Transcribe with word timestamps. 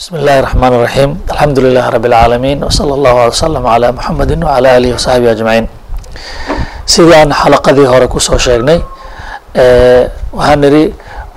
بسم 0.00 0.14
الله 0.20 0.36
الرحمن 0.42 0.72
الرحيم 0.78 1.10
الحمد 1.34 1.58
لله 1.64 1.84
رب 1.96 2.06
العالمين 2.10 2.58
وصلى 2.66 2.94
الله 2.98 3.14
وسلم 3.26 3.64
على 3.74 3.88
محمد 3.98 4.30
وعلى 4.46 4.68
آله 4.76 4.90
وصحبه 4.94 5.28
أجمعين 5.36 5.64
sidii 6.86 7.14
aan 7.16 7.30
xalaqadii 7.32 7.86
hore 7.92 8.06
kusoo 8.14 8.38
sheegnay 8.38 8.78
waxaan 10.36 10.60
nidhi 10.64 10.84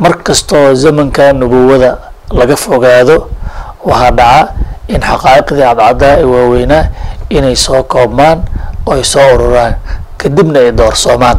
mar 0.04 0.14
kastoo 0.28 0.74
zamanka 0.84 1.34
nubuwada 1.34 1.92
laga 2.40 2.56
fogaado 2.66 3.18
waxaa 3.90 4.12
dhaca 4.20 4.54
in 4.94 5.00
xaqaa'iqdii 5.10 5.62
cadcadaa 5.70 6.16
ee 6.22 6.26
waaweynaa 6.34 6.84
inay 7.38 7.56
soo 7.66 7.82
koobmaan 7.94 8.38
oo 8.86 8.94
ay 8.98 9.04
soo 9.14 9.28
ururaan 9.36 9.74
kadibna 10.22 10.60
ay 10.66 10.72
doorsoomaan 10.80 11.38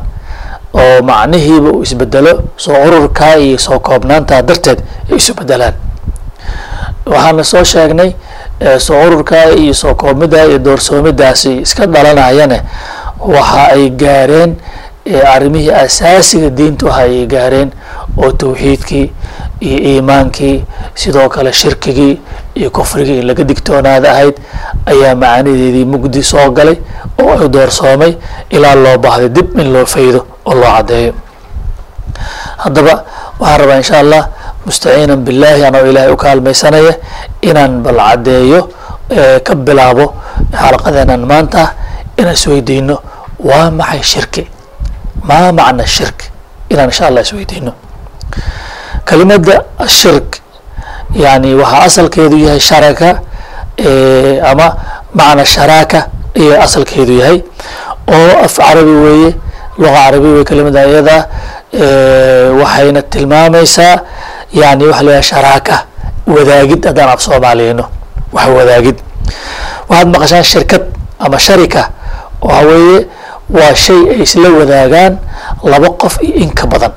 oo 0.81 0.97
macnihiiba 1.11 1.71
uu 1.77 1.83
isbedelo 1.87 2.33
soo 2.65 2.77
ururkaa 2.87 3.35
iyo 3.45 3.59
soo 3.67 3.79
koobnaantaa 3.89 4.43
darteed 4.49 4.79
ay 5.11 5.17
isu 5.21 5.33
bedelaan 5.41 5.75
waxaana 7.06 7.44
soo 7.44 7.64
sheegnay 7.64 8.12
soo 8.80 9.00
ururkaa 9.08 9.46
iyo 9.62 9.74
soo 9.74 9.96
koobmidaa 9.96 10.46
iyo 10.46 10.60
doorsoomidaasi 10.60 11.58
iska 11.66 11.86
dhalanayane 11.88 12.62
waxa 13.36 13.68
ay 13.76 13.90
gaareen 13.90 14.56
arrimihii 15.34 15.72
asaasiga 15.72 16.50
diinta 16.50 16.86
waxa 16.86 17.02
ay 17.02 17.26
gaareen 17.34 17.70
oo 18.18 18.32
tawxiidkii 18.32 19.06
iyo 19.60 19.78
iimaankii 19.92 20.64
sidoo 20.96 21.30
kale 21.30 21.54
shirkigii 21.54 22.20
iyo 22.56 22.70
kufrigii 22.70 23.20
in 23.20 23.28
laga 23.28 23.44
digtoonaada 23.44 24.12
ahayd 24.12 24.36
ayaa 24.86 25.16
macaanideedii 25.16 25.86
mugdi 25.86 26.24
soo 26.24 26.50
galay 26.52 26.78
oo 27.24 27.34
ay 27.42 27.48
doorsoomay 27.50 28.14
ilaa 28.50 28.76
loo 28.76 28.98
baahday 28.98 29.30
dib 29.30 29.60
in 29.60 29.74
loo 29.74 29.86
faydo 29.86 30.26
oo 30.46 30.54
loo 30.56 30.72
caddeeyo. 30.76 31.14
Haddaba 32.58 33.04
waxaan 33.40 33.60
rabaa 33.62 33.78
insha 33.78 34.00
allah 34.00 34.28
mustaciinan 34.66 35.20
billahi 35.28 35.62
anoo 35.68 35.86
ilaahay 35.90 36.12
u 36.12 36.18
kaalmaysanaya 36.24 36.94
inaan 37.50 37.74
bal 37.86 37.98
caddeeyo 38.08 38.60
ka 39.46 39.54
bilaabo 39.66 40.06
xalaqadeenan 40.62 41.22
maanta 41.32 41.62
inaan 42.20 42.36
isweydiino 42.40 42.96
waa 43.50 43.68
maxay 43.80 44.04
shirki 44.14 44.44
maa 45.30 45.52
macna 45.60 45.86
shirki 45.96 46.26
inaan 46.72 46.90
insha 46.92 47.04
allah 47.10 47.22
isweydiino 47.28 47.72
kelimadda 49.08 49.56
ashirk 49.86 50.30
yani 51.24 51.50
waxaa 51.62 51.84
asalkeedu 51.90 52.38
yahay 52.46 52.60
sharaka 52.70 53.10
ama 54.52 54.68
macna 55.20 55.44
sharaaka 55.56 56.00
iyo 56.42 56.54
asalkeedu 56.66 57.14
yahay 57.22 57.38
oo 58.16 58.32
af 58.46 58.54
carabi 58.58 58.96
weeye 59.06 59.30
luqa 59.78 59.94
carabi 60.06 60.28
weye 60.34 60.44
kelimada 60.50 60.82
iyada 60.92 61.18
waxayna 62.62 63.02
tilmaamaysaa 63.14 63.96
yani 64.54 64.84
waxa 64.88 65.04
layahay 65.06 65.24
sharaaka 65.32 65.76
wadaagid 66.28 66.82
haddaan 66.86 67.10
af 67.10 67.22
soomaaliyeyno 67.22 67.86
wax 68.36 68.48
wadaagid. 68.58 68.98
Waxaad 69.90 70.08
maqashaan 70.14 70.44
shirkad 70.44 70.84
ama 71.20 71.38
sharika 71.40 71.90
waxa 72.42 72.66
weeye 72.68 73.00
waa 73.50 73.74
shay 73.76 74.02
ay 74.14 74.22
isla 74.26 74.50
wadaagaan 74.60 75.18
laba 75.64 75.90
qof 76.02 76.18
iyo 76.22 76.36
in 76.44 76.52
ka 76.54 76.66
badan. 76.68 76.92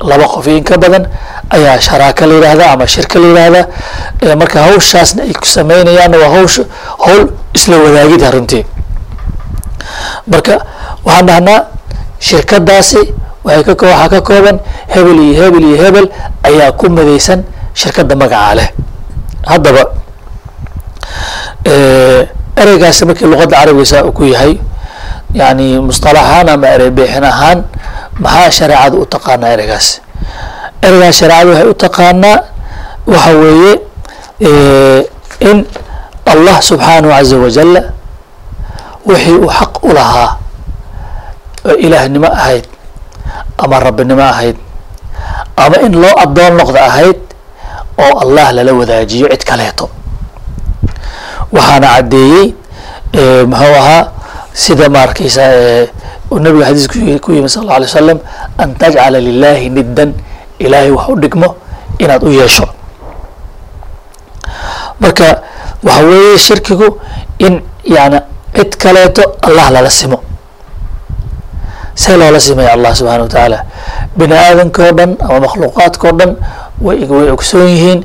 Laba 0.00 0.24
qof 0.28 0.46
iyo 0.46 0.56
in 0.56 0.64
ka 0.64 0.76
badan 0.78 1.04
ayaa 1.50 1.80
sharaaka 1.80 2.26
la 2.26 2.34
yidhaahdaa 2.34 2.70
ama 2.72 2.86
shirka 2.86 3.18
la 3.18 3.26
yidhaahdaa 3.28 4.36
marka 4.40 4.58
hawshaasna 4.66 5.22
ay 5.22 5.32
ku 5.34 5.46
sameynayaan 5.46 6.14
waa 6.14 6.30
hawsh 6.36 6.60
hawl 7.04 7.26
isla 7.54 7.76
wadaagida 7.84 8.30
runtii. 8.30 8.64
Marka 10.26 10.54
waxaan 11.04 11.26
dhahnaa 11.28 11.60
shirkadaasi 12.18 13.02
waxay 13.44 13.74
ka 13.74 13.86
waxaa 13.86 14.08
ka 14.08 14.20
kooban 14.28 14.56
hebel 14.92 15.18
iyo 15.20 15.34
hebel 15.42 15.64
iyo 15.64 15.76
hebel 15.84 16.06
ayaa 16.42 16.72
ku 16.72 16.86
madaysan 16.90 17.44
shirkadda 17.74 18.14
magacaa 18.16 18.54
leh. 18.58 18.68
Haddaba 19.46 19.82
ereygaasi 22.56 23.04
markii 23.06 23.26
luqadda 23.26 23.56
carabigiisa 23.56 24.02
ku 24.12 24.24
yahay 24.24 24.58
yani 25.34 25.78
musطalaxaan 25.82 26.48
ama 26.48 26.66
erey 26.66 26.90
ahaan 27.22 27.64
maxaa 28.18 28.50
shareecada 28.50 28.96
u 28.96 29.04
taqaanaa 29.04 29.52
ereygaas? 29.56 30.00
Ereygaas 30.82 31.16
shareecada 31.20 31.50
waxay 31.50 31.68
u 31.68 31.74
taqaanaa 31.74 32.38
waxa 33.06 33.32
weeye 33.42 33.72
in 35.40 35.66
allah 36.26 36.56
subxaanahu 36.62 37.12
caza 37.12 37.36
wajala 37.38 37.82
wixii 39.06 39.38
uu 39.38 39.50
xaq 39.58 39.72
u 39.84 39.90
lahaa 39.94 40.30
oo 41.68 41.76
ilaahnimo 41.86 42.26
ahayd 42.26 42.64
ama 43.58 43.80
rabbinimo 43.80 44.22
ahayd 44.22 44.56
ama 45.56 45.76
in 45.86 45.92
loo 46.02 46.14
addoon 46.24 46.52
noqda 46.60 46.80
ahayd 46.90 47.20
oo 47.98 48.12
allah 48.22 48.52
lala 48.52 48.72
wadaajiyo 48.80 49.28
cid 49.32 49.44
kaleeto. 49.44 49.88
Waxaana 51.52 51.86
caddeeyey 51.94 52.46
muxuu 53.50 53.74
ahaa 53.80 54.10
sida 54.52 54.88
ma 54.88 55.00
arkeysa 55.06 55.42
uu 56.30 56.38
nabiga 56.40 56.66
xadiis 56.66 56.88
ku 57.24 57.32
yimi 57.32 57.48
sal 57.48 57.62
alla 57.64 57.76
alay 57.76 57.88
slam 57.88 58.18
an 58.58 58.74
tajcala 58.80 59.18
lilahi 59.20 59.70
niddan 59.70 60.10
ilaahay 60.58 60.90
wax 60.90 61.08
u 61.08 61.16
dhigmo 61.22 61.48
inaad 61.98 62.22
u 62.24 62.30
yeesho. 62.38 62.66
Marka 65.00 65.42
waxa 65.82 66.02
weeye 66.04 66.38
shirkigu 66.38 66.88
in 67.38 67.60
yani 67.84 68.20
cid 68.56 68.76
kaleeto 68.76 69.22
allah 69.46 69.70
lala 69.70 69.90
simo 69.90 70.18
see 72.02 72.12
loola 72.20 72.38
simaya 72.46 72.70
allah 72.76 72.92
subxana 72.98 73.22
wa 73.24 73.28
tacaala 73.32 73.58
bini 74.18 74.34
aadamka 74.44 74.92
dhan 74.98 75.10
ama 75.28 75.38
makhluuqaadka 75.48 76.04
o 76.08 76.12
dhan 76.20 76.30
way 76.86 76.98
way 77.14 77.28
ogsoon 77.34 77.66
yihiin 77.72 78.00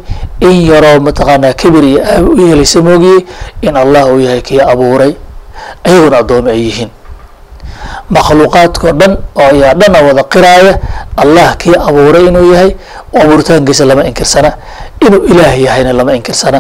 in 0.48 0.56
yaroo 0.72 1.00
mataqaanaa 1.08 1.54
kibir 1.62 1.84
iyo 1.92 2.00
aabi 2.14 2.30
u 2.32 2.48
yeelaysa 2.48 2.80
moogiyey 2.88 3.20
in 3.68 3.74
allah 3.84 4.04
uu 4.14 4.20
yahay 4.26 4.42
kii 4.42 4.62
abuuray. 4.74 5.14
Ayaguna 5.84 6.18
addoomi 6.24 6.50
ay 6.56 6.62
yihiin. 6.68 6.90
Makhluuqaadkao 8.16 8.92
dhan 9.00 9.14
oo 9.36 9.44
ayaa 9.52 9.74
dhana 9.80 10.00
wada 10.08 10.24
qiraaya 10.34 10.74
allah 11.24 11.48
kii 11.62 11.76
abuuray 11.88 12.24
inuu 12.32 12.54
yahay 12.54 12.72
abuuritaankiisa 13.22 13.86
lama 13.86 14.04
inkirsana. 14.10 14.52
Inuu 15.06 15.22
ilaah 15.32 15.54
yahayna 15.66 15.94
lama 15.94 16.16
inkirsana. 16.16 16.60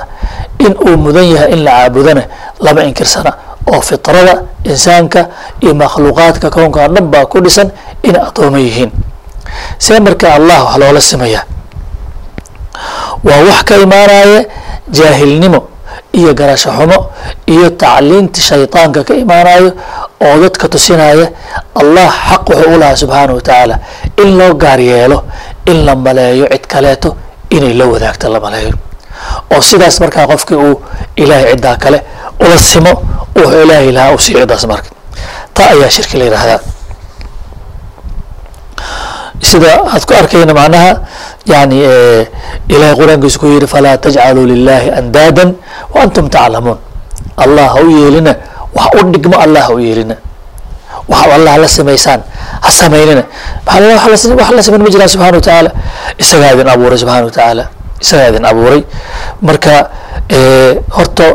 In 0.59 0.73
uu 0.77 0.97
mudan 0.97 1.25
yahay 1.33 1.51
in 1.55 1.63
la 1.63 1.71
caabudana 1.71 2.23
lama 2.59 2.81
inkirsana 2.83 3.31
oo 3.73 3.81
fitrada 3.89 4.33
insaanka 4.71 5.21
iyo 5.63 5.73
makhluuqaadka 5.81 6.47
kownka 6.55 6.87
dhan 6.93 7.05
baa 7.13 7.25
ku 7.31 7.37
dhisan 7.45 7.69
inay 8.07 8.21
addooma 8.27 8.59
yihiin. 8.65 8.91
See 9.83 9.99
marka 10.05 10.27
allah 10.37 10.59
wax 10.65 10.75
loola 10.81 11.01
simaya 11.01 11.41
waa 13.23 13.41
wax 13.47 13.59
ka 13.67 13.75
imaanaya 13.85 14.41
jaahilnimo 14.97 15.59
iyo 16.19 16.33
garasho 16.39 16.69
xumo 16.77 16.97
iyo 17.53 17.69
tacliinta 17.81 18.41
shaydaanka 18.47 19.03
ka 19.07 19.13
imaanayo 19.23 19.71
oo 20.25 20.35
dadka 20.43 20.65
tusinaya 20.73 21.27
allah 21.81 22.09
xaq 22.29 22.43
wuxuu 22.49 22.73
u 22.75 22.77
lahaa 22.81 22.95
subxaanahu 23.01 23.35
wa 23.39 23.41
tacaala 23.47 23.75
in 24.23 24.37
loo 24.37 24.53
gaar 24.63 24.79
yeelo 24.79 25.23
in 25.65 25.85
la 25.85 25.95
maleeyo 25.95 26.45
cid 26.53 26.65
kaleeto 26.67 27.09
inay 27.49 27.73
la 27.73 27.85
wadaagto 27.85 28.29
la 28.29 28.39
maleeyo. 28.39 28.73
Oo 29.53 29.61
sidaas 29.61 29.99
markaa 30.01 30.27
qofkii 30.31 30.55
uu 30.57 30.81
ilaahay 31.15 31.51
ciddaa 31.53 31.75
kale 31.77 31.99
ula 32.39 32.57
simo 32.57 32.93
wuxuu 33.35 33.61
ilaahay 33.65 33.91
lahaa 33.97 34.13
u 34.15 34.19
sii 34.19 34.35
ciddaas 34.39 34.65
marka. 34.71 34.89
Taa 35.55 35.69
ayaa 35.75 35.89
shirki 35.95 36.17
la 36.17 36.25
yidhaahdaa 36.25 36.59
sida 39.49 39.71
aad 39.93 40.03
ku 40.05 40.13
arkayna 40.13 40.53
macnaha 40.53 40.91
yani 41.51 41.77
ilahay 42.73 42.95
qur'aankiisu 42.99 43.37
ku 43.41 43.45
yihi 43.53 43.67
falaa 43.73 43.97
tajcaluu 43.97 44.45
lilahi 44.51 44.89
andaadan 44.99 45.49
wa 45.93 46.01
antum 46.05 46.29
taclamuun. 46.29 46.77
Allah 47.43 47.67
ha 47.73 47.79
u 47.81 47.89
yeelina 47.89 48.33
wax 48.77 48.91
u 49.01 49.11
dhigmo 49.13 49.35
allah 49.45 49.61
ha 49.67 49.73
u 49.73 49.79
yeelina. 49.79 50.15
Waxaad 51.09 51.31
allah 51.37 51.53
la 51.63 51.67
samaysaan 51.67 52.21
ha 52.63 52.69
samaynina. 52.71 53.23
Wax 53.65 54.51
la 54.55 54.61
samayn 54.61 54.81
ma 54.85 54.89
jiraan 54.93 55.09
subxana 55.13 55.33
wa 55.37 55.41
tacaala 55.41 55.71
isagaa 56.21 56.51
idin 56.55 56.67
abuuray 56.73 56.97
subxana 57.01 57.25
wa 57.25 57.31
tacaala 57.33 57.63
isagaa 58.03 58.29
idin 58.31 58.45
abuuray. 58.51 58.81
Marka 59.41 59.75
horta 60.95 61.27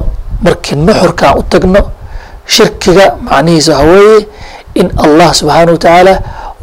markii 0.47 0.77
nuxurkaan 0.87 1.35
u 1.41 1.43
tagno 1.53 1.81
shirkiga 2.55 3.07
macnihiisa 3.29 3.73
waxa 3.79 3.87
weeye 3.93 4.19
in 4.81 4.89
allah 5.05 5.29
subxaana 5.39 5.73
wa 5.73 5.79
tacaala 5.85 6.15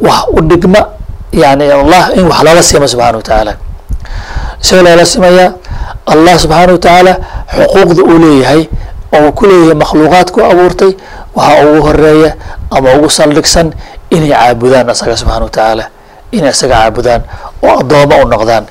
wax 0.06 0.20
u 0.36 0.40
dhigma 0.50 0.80
yani 1.42 1.64
allah 1.80 2.02
in 2.18 2.24
wax 2.30 2.40
lala 2.46 2.62
simo 2.68 2.86
subxana 2.92 3.16
wa 3.20 3.22
tacaala 3.28 3.52
isagoo 4.62 4.82
loola 4.86 5.04
simayaa 5.12 5.50
allah 6.12 6.34
subxaana 6.42 6.72
wa 6.72 6.78
tacaala 6.86 7.12
xuquuqda 7.56 8.02
uu 8.10 8.18
leeyahay 8.24 8.62
oo 9.16 9.32
ku 9.38 9.42
leeyahay 9.50 9.74
makhluuqaadku 9.82 10.38
abuurtay 10.50 10.92
waxaa 11.36 11.64
ugu 11.66 11.80
horreeya 11.86 12.30
ama 12.76 12.88
ugu 12.96 13.08
saldhigsan 13.18 13.68
inay 14.14 14.30
caabudaan 14.32 14.88
asaga 14.94 15.16
subxana 15.20 15.44
wa 15.48 15.50
tacaala 15.56 15.84
inay 16.36 16.50
asaga 16.54 16.74
caabudaan 16.80 17.22
oo 17.66 17.74
addooma 17.80 18.14
u 18.22 18.28
noqdaan. 18.32 18.64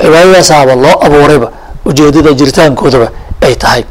Cibaadadaasaaba 0.00 0.74
loo 0.84 0.94
abuurayba 1.06 1.48
ujeedada 1.88 2.30
jiritaankoodaba 2.38 3.08
ay 3.46 3.54
tahay 3.62 3.82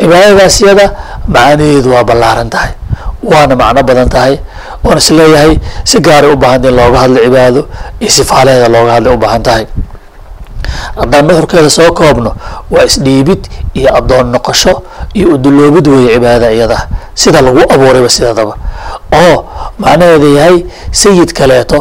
cibaadadaas 0.00 0.56
yada 0.66 0.86
macanaheedu 1.28 1.88
waa 1.94 2.04
ballaaran 2.04 2.50
tahay 2.50 2.72
waana 3.30 3.54
macno 3.56 3.82
badan 3.88 4.08
tahay 4.08 4.34
oon 4.84 4.98
is 4.98 5.10
leeyahay 5.10 5.58
si 5.84 6.00
gaaray 6.00 6.30
u 6.32 6.36
baahanta 6.36 6.68
in 6.68 6.76
looga 6.78 6.98
hadlo 7.04 7.18
cibaado 7.24 7.60
iyo 8.00 8.10
sifaalaheeda 8.10 8.68
looga 8.74 8.92
hadlay 8.96 9.14
u 9.14 9.18
baahan 9.18 9.42
tahay. 9.42 9.64
Haddaan 11.00 11.24
nuxurkeeda 11.28 11.70
soo 11.70 11.90
koobno 11.98 12.30
waa 12.70 12.84
isdhiibid 12.90 13.42
iyo 13.74 13.90
addoon 13.98 14.26
noqosho 14.34 14.82
iyo 15.14 15.34
uduloobid 15.34 15.86
weeye 15.88 16.14
cibaadada 16.14 16.50
iyada 16.52 16.78
sida 17.14 17.40
lagu 17.42 17.60
abuurayba 17.74 18.08
sideedaba 18.08 18.54
oo 19.20 19.36
macnaheeda 19.78 20.28
yahay 20.38 20.56
sayid 20.92 21.30
kaleeto 21.38 21.78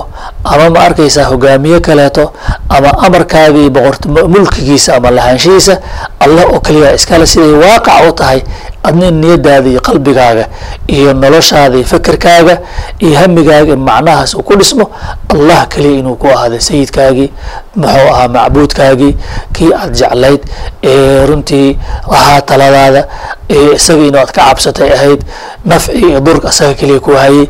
ama 0.54 0.70
ma 0.70 0.80
arkaysaa 0.88 1.26
hogaamiye 1.32 1.80
kaleeto 1.80 2.34
ama 2.70 2.90
amarkaaga 3.06 3.60
iyo 3.60 3.70
boqort 3.70 4.06
mulkigiisa 4.06 4.96
ama 4.96 5.12
lahaanshihiisa 5.12 5.76
allah 6.20 6.44
oo 6.54 6.60
keliya 6.60 6.94
iskale 6.98 7.26
siday 7.28 7.54
waaqac 7.64 8.10
u 8.10 8.12
tahay 8.20 8.40
adna 8.84 9.12
niyadaada 9.12 9.70
iyo 9.70 9.82
qalbigaaga 9.88 10.46
iyo 10.88 11.14
noloshaada 11.14 11.76
iyo 11.78 11.86
fekerkaaga 11.94 12.56
iyo 13.00 13.16
hamigaaga 13.20 13.76
macnahaas 13.76 14.34
uu 14.36 14.44
ku 14.48 14.56
dhismo 14.60 14.86
allah 15.34 15.68
keliya 15.68 16.00
inuu 16.00 16.16
ku 16.22 16.28
ahaaday 16.36 16.60
sayidkaagii 16.70 17.30
muxuu 17.76 18.08
ahaa 18.14 18.28
macbuudkaagii 18.36 19.14
kii 19.54 19.72
aad 19.82 19.92
jeclayd 20.00 20.42
ee 20.84 21.26
runtii 21.30 21.78
lahaa 22.12 22.42
taladaada 22.42 23.02
ee 23.50 23.74
isaga 23.76 24.04
inuu 24.10 24.20
aad 24.24 24.32
ka 24.32 24.42
cabsatay 24.48 24.90
ahayd 24.98 25.22
nafci 25.66 25.92
iyo 25.92 26.20
durka 26.20 26.48
asaga 26.50 26.74
keliya 26.74 27.00
ku 27.00 27.12
hayay. 27.12 27.48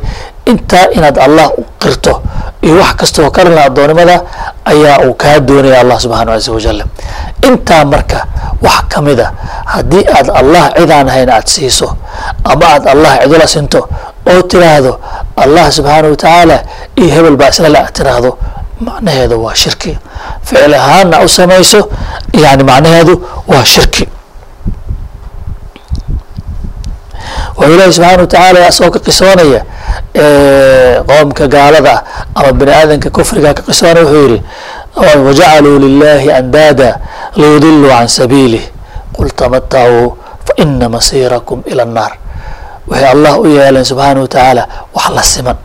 Intaa 0.48 0.86
inaad 0.96 1.18
allah 1.20 1.52
u 1.60 1.64
qirto 1.82 2.22
iyo 2.62 2.76
wax 2.82 2.96
kastoo 3.00 3.30
kalena 3.32 3.62
addoonnimada 3.68 4.16
ayaa 4.72 4.98
uu 5.08 5.14
kaa 5.14 5.40
doonaya 5.48 5.80
allah 5.82 5.98
subxaana 6.04 6.32
casa 6.36 6.52
wajal 6.52 6.80
intaa 7.48 7.86
marka 7.86 8.20
wax 8.66 8.82
ka 8.92 9.02
mid 9.02 9.20
a 9.20 9.28
haddii 9.74 10.04
aad 10.18 10.28
allah 10.42 10.64
cidaan 10.78 11.08
ahayn 11.10 11.30
aad 11.30 11.48
siiso 11.56 11.88
ama 12.52 12.66
aad 12.74 12.86
allah 12.94 13.12
cidula 13.22 13.48
sinto 13.48 13.80
oo 14.32 14.42
tiraahdo 14.52 14.92
allah 15.44 15.66
subxaana 15.78 16.08
watacaala 16.14 16.58
iyo 16.96 17.10
hebel 17.16 17.36
baa 17.42 17.50
islale 17.54 17.78
aad 17.80 17.92
tiraahdo 17.98 18.32
macnaheedu 18.88 19.36
waa 19.44 19.56
shirki. 19.56 19.98
Ficil 20.44 20.74
ahaana 20.74 21.20
u 21.26 21.30
samayso 21.30 21.80
yani 22.44 22.64
macnaheedu 22.64 23.14
waa 23.48 23.66
shirki 23.66 24.08
wuxuu 27.58 27.74
ilaahi 27.74 27.94
subxaana 27.94 28.22
watacaala 28.22 28.60
asagoo 28.70 28.92
ka 28.96 29.00
qisoonaya 29.08 29.62
qoomka 31.10 31.48
gaalada 31.48 32.04
ama 32.36 32.52
bini 32.54 32.72
aadanka 32.72 33.10
kufriga 33.10 33.54
ka 33.54 33.62
qisoonaya 33.68 34.06
wuxuu 34.06 34.28
yihi 34.30 34.42
wajacaluu 35.26 35.80
lilahi 35.80 36.32
andaada 36.32 36.90
liyudiluu 37.36 37.90
can 37.90 38.08
sabiilih 38.08 38.64
qul 39.16 39.30
tamatacuu 39.40 40.18
faina 40.48 40.90
masiirakum 40.90 41.60
ila 41.72 41.84
annaar. 41.84 42.14
Waxay 42.88 43.10
allah 43.14 43.34
u 43.40 43.46
yeeleen 43.46 43.86
subxaana 43.86 44.20
wa 44.22 44.28
tacaala 44.28 44.64
wax 44.96 45.10
la 45.16 45.24
siman 45.24 45.58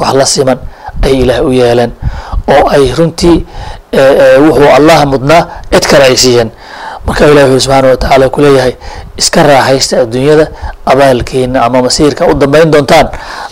wax 0.00 0.12
la 0.20 0.26
siman 0.26 0.58
ay 1.06 1.14
ilaah 1.22 1.40
u 1.46 1.50
yeeleen 1.52 1.92
oo 2.54 2.68
ay 2.74 2.84
runtii 2.98 3.38
wuxuu 4.44 4.70
allah 4.76 5.06
mudnaa 5.06 5.42
cid 5.72 5.84
kale 5.90 6.04
ay 6.10 6.16
siiyeen 6.16 6.50
marka 7.12 7.28
ilah 7.28 7.44
wuxuu 7.44 7.60
subxaana 7.60 7.88
wa 7.92 7.96
tacaala 8.00 8.26
kuleeyahay 8.34 8.74
iska 9.20 9.42
raaxaysta 9.44 9.94
adduunyada 10.08 10.46
abaalkiina 10.86 11.58
ama 11.66 11.82
masiirka 11.86 12.24
u 12.26 12.34
dambeyn 12.34 12.70
doontaan 12.72 13.08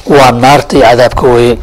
waa 0.09 0.33
naarta 0.33 0.77
iyo 0.77 0.87
cadaabka 0.89 1.25
weeye 1.35 1.59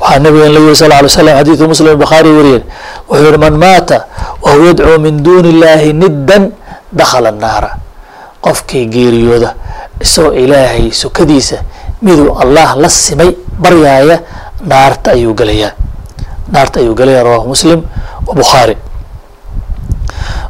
waxaa 0.00 0.18
nabigan 0.24 0.52
la 0.52 0.60
yiri 0.60 0.76
sal 0.76 0.92
ly 1.02 1.08
slam 1.08 1.36
xadiidu 1.38 1.64
muslim 1.72 1.96
bakhaari 2.02 2.28
wariyeen. 2.36 2.62
Wuxuu 3.08 3.24
yihi 3.26 3.38
man 3.38 3.54
maata 3.62 3.98
wahuwa 4.42 4.66
yadcuu 4.68 4.98
min 5.04 5.22
duuni 5.24 5.48
illahi 5.54 5.92
niddan 5.92 6.50
dakhala 6.92 7.28
annaara. 7.32 7.70
Qofkii 8.44 8.86
geeriyooda 8.86 9.54
isagoo 10.00 10.32
ilaahay 10.34 10.90
sukadiisa 10.92 11.56
miduu 12.02 12.34
allah 12.42 12.74
la 12.76 12.88
simay 12.88 13.30
baryaaya 13.62 14.18
naarta 14.66 15.10
ayuu 15.16 15.34
gelayaa 15.34 15.72
naarta 16.52 16.80
ayuu 16.80 16.94
gelaya 16.94 17.22
rawahu 17.22 17.48
muslim 17.54 17.80
wa 18.26 18.34
bukhaari 18.34 18.76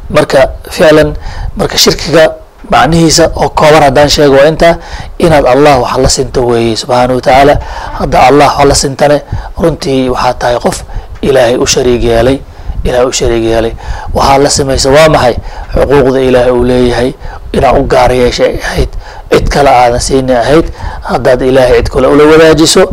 marka 0.09 0.49
ficlan 0.71 1.13
marka 1.57 1.77
shirkiga 1.77 2.31
macnihiisa 2.69 3.31
oo 3.35 3.49
kooban 3.49 3.83
haddaan 3.83 4.09
sheego 4.09 4.35
waa 4.39 4.47
intaa 4.47 4.75
inaad 5.19 5.45
allah 5.47 5.79
wax 5.81 5.97
la 6.03 6.09
sinto 6.09 6.45
weeye 6.47 6.75
subxaana 6.75 7.13
wa 7.15 7.21
tacaala 7.21 7.55
hadda 7.99 8.19
allah 8.27 8.47
wax 8.57 8.67
la 8.67 8.75
sintane 8.75 9.17
runtii 9.61 10.09
waxaa 10.09 10.33
tahay 10.33 10.57
qof 10.59 10.83
ilaahay 11.21 11.55
u 11.57 11.67
shariig 11.67 12.03
yeelay 12.03 12.37
ilaahay 12.83 13.07
u 13.07 13.13
shariig 13.13 13.43
yeelay 13.43 13.73
waxaa 14.13 14.37
la 14.37 14.49
samaysa 14.49 14.89
waa 14.95 15.09
maxay? 15.09 15.35
Xuquuqda 15.73 16.19
ilaahay 16.29 16.51
uu 16.51 16.63
leeyahay 16.63 17.13
inaad 17.51 17.77
u 17.79 17.83
gaar 17.93 18.11
yeeshay 18.11 18.59
ahayd 18.63 18.89
cid 19.31 19.47
kale 19.49 19.69
aadan 19.69 19.99
siini 19.99 20.35
ahayd. 20.35 20.65
Haddaad 21.09 21.41
ilaahay 21.41 21.77
cid 21.83 21.89
kale 21.93 22.07
ula 22.07 22.23
wadaajiso 22.31 22.83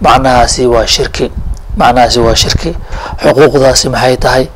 macnahaasi 0.00 0.66
waa 0.66 0.86
shirki 0.86 1.30
macnahaasi 1.76 2.20
waa 2.20 2.34
shirki. 2.34 2.74
Xuquuqdaasi 3.22 3.88
maxay 3.94 4.16
tahay? 4.16 4.46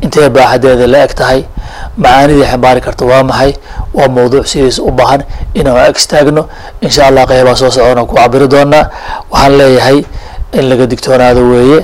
Intee 0.00 0.28
baaxadeeda 0.28 0.86
la 0.86 1.04
eg 1.04 1.14
tahay 1.14 1.44
macaanidii 1.96 2.44
xambaari 2.50 2.80
karta 2.86 3.04
waa 3.10 3.22
maxay? 3.30 3.52
Waa 3.94 4.08
mawduuc 4.08 4.46
sidiisa 4.46 4.82
u 4.82 4.90
baahan 4.98 5.22
inaan 5.54 5.78
ag 5.88 5.96
istaagno? 5.96 6.42
Insha 6.84 7.06
allah 7.08 7.24
qeybaa 7.30 7.56
soo 7.60 7.70
socona 7.70 8.04
ku 8.08 8.14
cabiri 8.14 8.48
doonaa 8.48 8.84
waxaan 9.32 9.52
leeyahay 9.58 9.98
in 10.58 10.64
laga 10.70 10.86
digtoonaado 10.90 11.40
weeye 11.52 11.80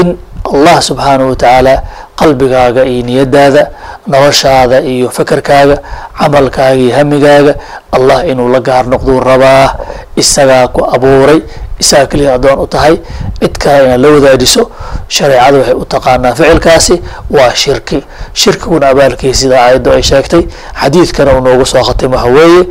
in 0.00 0.08
allah 0.52 0.76
subxaanahu 0.88 1.30
watacaala 1.34 1.74
qalbigaaga 2.20 2.82
iyo 2.92 3.02
niyadaada 3.08 3.62
noloshaada 4.12 4.78
iyo 4.92 5.08
fekerkaaga 5.16 5.76
camalkaaga 6.18 6.80
iyo 6.84 6.92
hamigaaga 6.98 7.52
allah 7.96 8.18
inuu 8.30 8.48
la 8.54 8.60
gaar 8.68 8.84
noqduu 8.92 9.20
rabaa 9.20 9.66
isagaa 10.22 10.68
ku 10.74 10.80
abuuray 10.94 11.40
isagaa 11.82 12.06
keliya 12.10 12.34
addoon 12.36 12.58
u 12.58 12.66
tahay 12.74 12.94
cid 13.40 13.54
kale 13.62 13.84
inaad 13.84 14.00
la 14.04 14.08
wadaajiso 14.14 14.62
shareecadu 15.16 15.56
waxay 15.58 15.74
u 15.74 15.84
taqaanaa 15.94 16.34
ficilkaasi 16.38 16.94
waa 17.36 17.54
shirki. 17.62 17.98
Shirkiguna 18.40 18.86
abaalkiisa 18.92 19.40
sida 19.40 19.56
aayaddu 19.64 19.90
ay 19.96 20.02
sheegtay 20.10 20.42
xadiidkana 20.80 21.30
uu 21.36 21.40
noogu 21.46 21.66
soo 21.72 21.82
khatim 21.88 22.12
waxa 22.16 22.28
weeye 22.36 22.62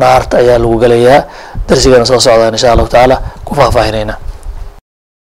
naarta 0.00 0.34
ayaa 0.42 0.58
lagu 0.62 0.76
gelayaa 0.82 1.20
darsigana 1.68 2.04
soo 2.10 2.20
socdaan 2.26 2.54
insha 2.56 2.68
allahu 2.72 2.88
tacaala 2.92 3.16
ku 3.46 3.52
faahfaahinayna 3.58 4.14